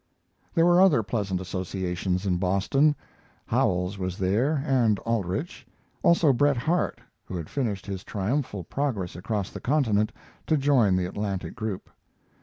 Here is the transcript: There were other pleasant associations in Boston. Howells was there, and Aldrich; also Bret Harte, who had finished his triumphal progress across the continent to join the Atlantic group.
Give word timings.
There 0.55 0.65
were 0.65 0.81
other 0.81 1.03
pleasant 1.03 1.39
associations 1.39 2.25
in 2.25 2.37
Boston. 2.37 2.95
Howells 3.45 3.99
was 3.99 4.17
there, 4.17 4.63
and 4.65 4.97
Aldrich; 5.01 5.67
also 6.01 6.33
Bret 6.33 6.57
Harte, 6.57 7.01
who 7.25 7.35
had 7.37 7.47
finished 7.51 7.85
his 7.85 8.03
triumphal 8.03 8.63
progress 8.63 9.15
across 9.15 9.51
the 9.51 9.61
continent 9.61 10.11
to 10.47 10.57
join 10.57 10.95
the 10.95 11.05
Atlantic 11.05 11.53
group. 11.53 11.87